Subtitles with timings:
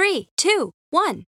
[0.00, 1.26] Three, two, one.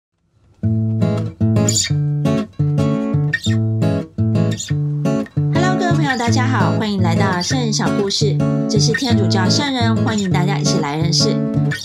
[5.54, 8.38] Hello，各位朋友，大家好，欢迎来到圣人小故事。
[8.70, 11.36] 这是天主教圣人，欢迎大家一起来认识。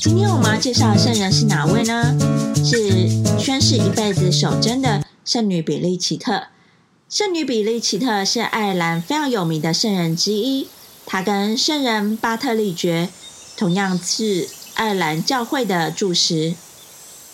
[0.00, 2.16] 今天我们要介绍的圣人是哪位呢？
[2.64, 6.44] 是宣誓一辈子守贞的圣女比利奇特。
[7.08, 10.68] 圣女比利奇特是爱尔兰非常有名的圣人之一，
[11.04, 13.08] 她跟圣人巴特利爵
[13.56, 16.54] 同样是爱尔兰教会的柱石。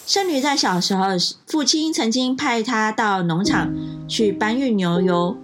[0.04, 1.04] 圣女在小时候，
[1.46, 3.72] 父亲曾经派她到农场
[4.08, 5.36] 去搬运牛油。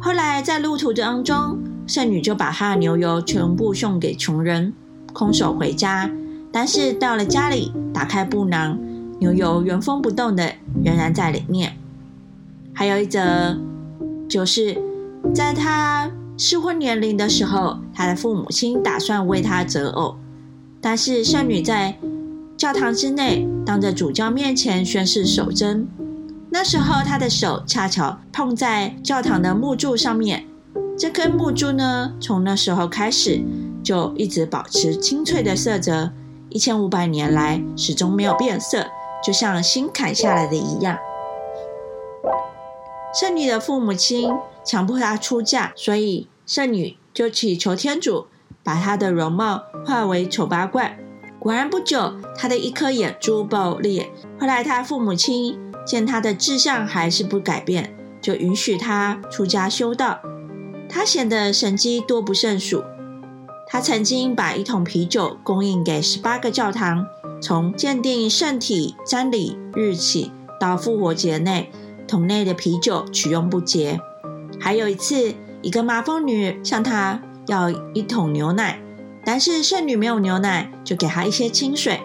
[0.00, 4.72] 后来在路途当中，圣女就把她的牛油全部送给穷人，
[5.12, 6.10] 空手回家。
[6.52, 8.78] 但是到了家里，打开布囊，
[9.18, 10.52] 牛油原封不动的
[10.84, 11.76] 仍然在里面。
[12.72, 13.58] 还有一则，
[14.28, 14.80] 就是
[15.34, 20.16] 在她适婚年龄的时候，她的父母亲打算为她择偶，
[20.80, 21.98] 但是圣女在
[22.62, 25.88] 教堂之内，当着主教面前宣誓守贞。
[26.48, 30.46] 那时候，他的手恰巧碰在教堂的木柱上面。
[30.96, 33.42] 这根木柱呢，从那时候开始
[33.82, 36.12] 就一直保持清脆的色泽，
[36.50, 38.86] 一千五百年来始终没有变色，
[39.24, 40.96] 就像新砍下来的一样。
[43.12, 44.32] 圣女的父母亲
[44.64, 48.28] 强迫她出嫁，所以圣女就祈求天主
[48.62, 51.00] 把她的容貌化为丑八怪。
[51.42, 54.08] 果然不久，他的一颗眼珠爆裂。
[54.38, 60.20] 后来，他父母亲见他的志向还是不改变，就允许他出家修道。
[60.88, 62.84] 他显得神迹多不胜数。
[63.66, 67.04] 他曾经把一桶啤酒供应给十八个教堂，
[67.42, 71.72] 从鉴定圣体瞻礼日起到复活节内，
[72.06, 73.98] 桶内的啤酒取用不竭。
[74.60, 78.80] 还有一次，一个麻风女向他要一桶牛奶。
[79.24, 82.00] 但是圣女没有牛奶，就给她一些清水。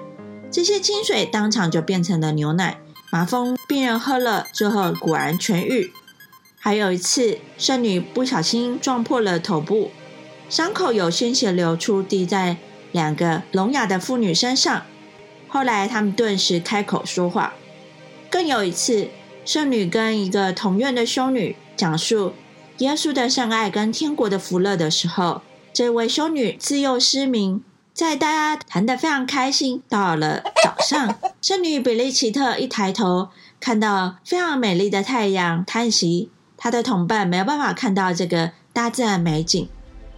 [0.51, 2.79] 这些清水当场就变成了牛奶。
[3.11, 5.91] 麻风病人喝了之后，果然痊愈。
[6.59, 9.91] 还有一次，圣女不小心撞破了头部，
[10.49, 12.57] 伤口有鲜血流出，滴在
[12.91, 14.83] 两个聋哑的妇女身上。
[15.47, 17.53] 后来，他们顿时开口说话。
[18.29, 19.07] 更有一次，
[19.45, 22.33] 圣女跟一个同院的修女讲述
[22.79, 25.41] 耶稣的圣爱跟天国的福乐的时候。
[25.77, 27.61] 这位修女自幼失明，
[27.93, 29.83] 在大家谈得非常开心。
[29.87, 33.29] 到了早上， 圣女比利奇特一抬头，
[33.59, 36.31] 看到非常美丽的太阳，叹息。
[36.57, 39.69] 她的同伴没有办法看到这个大自然美景，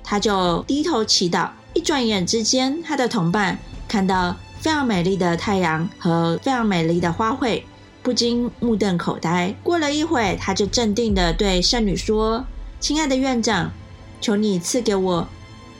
[0.02, 1.50] 她就低头祈祷。
[1.74, 7.64] 一转眼之间，她的同伴看到非常美丽的太阳和非常美丽的花卉，
[8.02, 9.54] 不禁目瞪口呆。
[9.62, 12.46] 过了一会，他就镇定地对圣女说
[12.80, 13.74] ：“亲爱的院长，
[14.22, 15.28] 求你赐给我。”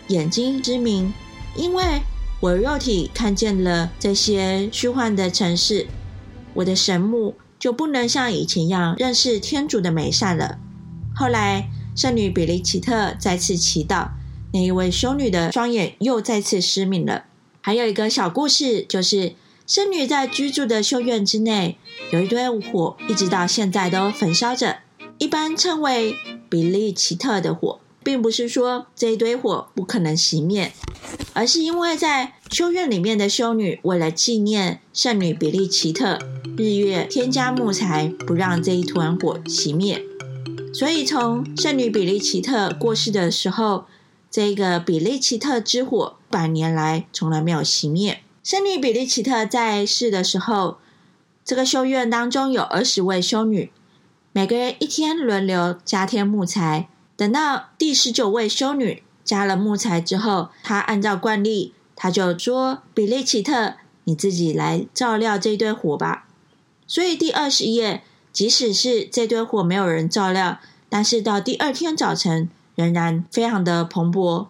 [0.10, 1.14] 眼睛之明，
[1.56, 2.02] 因为
[2.40, 5.88] 我肉体看见了这些虚幻的城市，
[6.56, 10.58] 我的神目就不能像以前一样认识天主的美善了。
[11.16, 14.10] 后来，圣女比利奇特再次祈祷，
[14.52, 17.26] 那一位修女的双眼又再次失明了。
[17.62, 19.36] 还有一个小故事，就是
[19.68, 21.78] 圣女在居住的修院之内
[22.12, 24.80] 有一堆火，一直到现在都焚烧着，
[25.20, 26.16] 一般称为
[26.50, 27.80] 比利奇特的火。
[28.04, 30.72] 并不是说这一堆火不可能熄灭，
[31.34, 36.18] 而是因为在修院里面的修女为了纪念圣女比利奇特，
[36.58, 40.04] 日月添加木材，不让这一团火熄灭。
[40.74, 43.86] 所以从圣女比利奇特过世的时候，
[44.32, 48.22] 这个比利奇特之火百年来从来没有熄灭。
[48.44, 50.78] 圣女比利奇特在世的时候，
[51.44, 53.72] 这个修院当中有二十位修女，
[54.32, 56.88] 每个人一天轮流加添木材。
[57.20, 63.74] 等到第十九位修女加了木材之后，她按照惯例，她就说：“比利奇特，
[64.06, 66.30] 你自己来照料这堆火吧。”
[66.88, 74.48] 所以第二十页，即使是这堆火没有人照料，但是到第二天早晨，仍然非常的蓬勃。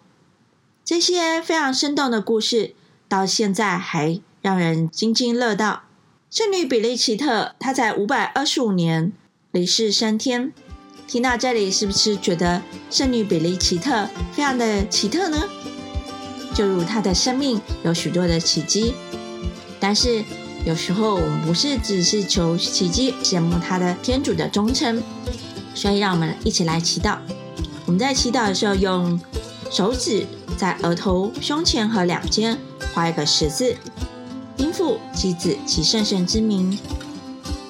[0.86, 2.76] 这些非常生动的故事，
[3.08, 5.86] 到现在还让人津津乐道。
[6.30, 9.12] 圣女比利奇特，她在五百二十五年
[9.50, 10.54] 离世升天。
[11.10, 12.62] 听到这里，是不是觉得
[12.92, 15.44] 圣女比利奇特非常的奇特呢？
[16.54, 18.94] 就如她的生命有许多的奇迹，
[19.80, 20.24] 但是
[20.66, 25.02] 有时候我们不是只是求奇迹，羡慕她的天主的忠诚，
[25.74, 27.18] 所以让我们一起来祈祷。
[27.88, 29.20] 我们在祈祷的时候，用
[29.72, 30.28] 手指
[30.58, 32.56] 在额头、胸前和两肩
[32.94, 33.76] 画一个十字，
[34.58, 36.78] 应父、及子、及圣神之名。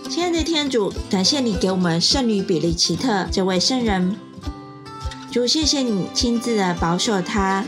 [0.10, 4.18] 亲爱的天主，感谢你给我们圣女比利奇特这位圣人。
[5.32, 7.64] 主，谢谢你亲自的保守他，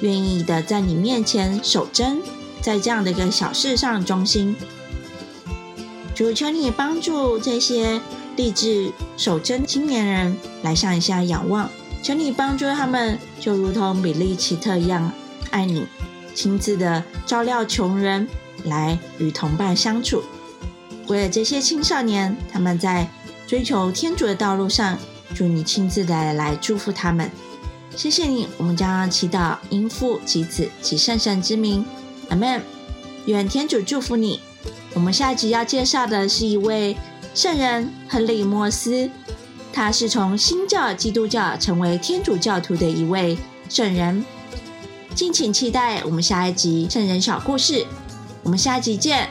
[0.00, 2.22] 愿意的在你面前守贞，
[2.60, 4.54] 在这样的一个小事上忠心。
[6.14, 8.00] 主求你帮助这些
[8.36, 11.68] 立志守贞青年人来向一下仰望，
[12.00, 15.10] 求你帮助他们，就如同比利奇特一样
[15.50, 15.86] 爱你，
[16.32, 18.28] 亲自的照料穷人，
[18.62, 20.22] 来与同伴相处。
[21.12, 23.06] 为了这些青少年，他们在
[23.46, 24.98] 追求天主的道路上，
[25.34, 27.30] 祝你亲自的来祝福他们。
[27.94, 31.84] 谢谢你，我们将祈祷因父及子及圣神之名，
[32.30, 32.62] 阿门。
[33.26, 34.40] 愿天主祝福你。
[34.94, 36.96] 我们下一集要介绍的是一位
[37.34, 39.10] 圣人亨利·莫斯，
[39.70, 43.36] 他是从新教基督教成为天主教徒的一位
[43.68, 44.24] 圣人。
[45.14, 47.86] 敬请期待我们下一集圣人小故事。
[48.42, 49.28] 我们下一集见，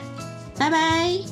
[0.59, 1.30] 拜拜。